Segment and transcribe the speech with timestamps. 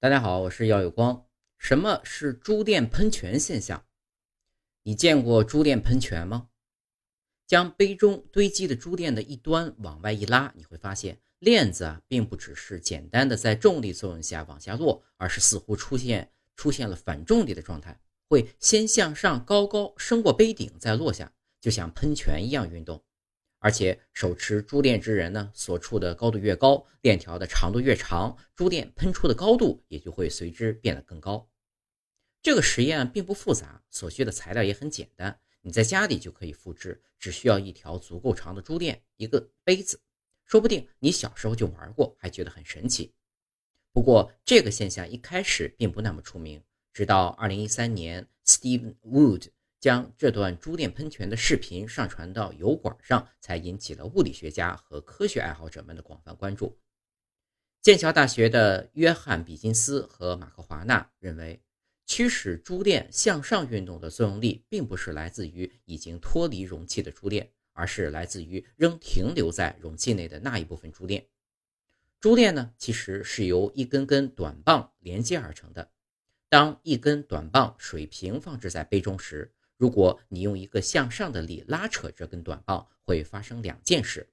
[0.00, 1.26] 大家好，我是耀有光。
[1.58, 3.84] 什么是珠电喷泉现象？
[4.84, 6.50] 你见过珠电喷泉吗？
[7.48, 23.04] 将杯中堆积的珠电的一端往外一拉，你会发现链子啊，并不只是简单的在重力作用下往下落，而是似乎出现出现了反重力的状态，会先向上高高升过杯顶，再落下，就像喷泉一样运动。
[23.60, 31.50] 而且手持珠链之人呢，所处的高度越高，链条的长度越长，珠链喷出的高度也就会随之变得更高。
[32.40, 40.00] 这个实验并不复杂，所需的材料也很简单，你在家里就可以复制，只需要一条足够长的珠链，一个杯子。
[40.44, 43.12] 说不定你小时候就玩过，还觉得很神奇。
[43.92, 49.48] 不过这个现象一开始并不那么出名，直到2013年，Steve Wood。
[49.80, 56.78] 将这段珠链喷泉的视频上传到油管上，才引起了物理学家和科学爱好者们的广泛关注。
[57.80, 61.62] 剑桥大学的约翰·比金斯和马克·华纳认为，
[62.06, 71.24] 驱使珠链向上运动的作用力，并不是来自于已经脱离容器的珠链，而是来自于仍停留在容器内的那一部分珠链。
[72.18, 75.92] 珠链呢，其实是由一根根短棒连接而成的。
[76.48, 84.28] 当一根短棒水平放置在杯中时，如果你用一个向上的力拉扯这根短棒，会发生两件事：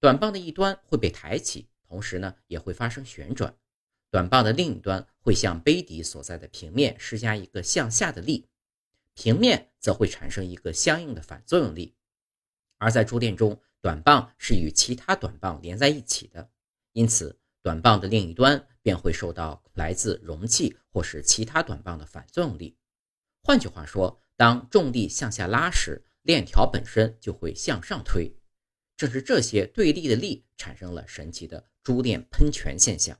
[0.00, 3.50] 短棒的一端会被抬起，同时呢也会发生旋转；
[4.10, 8.48] 短棒的另一端会向杯底所在的平面施加一个向下的力，
[9.14, 11.94] 平面则会产生一个相应的反作用力。
[12.78, 16.50] 而在珠链中，短棒是与其他短棒连在一起的，
[16.92, 22.76] 因此短棒的另一端便会受到来自容器或是其他短棒的反作用力。
[23.42, 28.36] 换句话说，当重力向下拉时，链条本身就会向上推。
[28.96, 33.18] 正是这些对立的力产生了神奇的珠链喷泉现象。